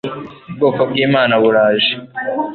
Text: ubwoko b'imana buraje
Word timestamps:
ubwoko 0.49 0.81
b'imana 0.89 1.33
buraje 1.43 1.93